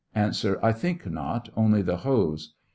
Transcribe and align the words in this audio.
I 0.15 0.71
think 0.73 1.07
not, 1.11 1.49
only 1.55 1.83
the 1.83 1.97
hose. 1.97 2.55